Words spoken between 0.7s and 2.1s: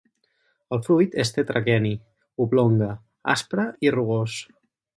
El fruit és tetraqueni,